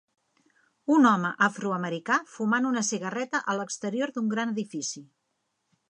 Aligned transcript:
Un 0.95 1.03
home 1.09 1.31
afroamericà 1.47 2.17
fumant 2.37 2.69
una 2.73 2.83
cigarreta 2.91 3.43
a 3.55 3.59
l'exterior 3.61 4.15
d'un 4.17 4.35
gran 4.37 4.57
edifici. 4.57 5.07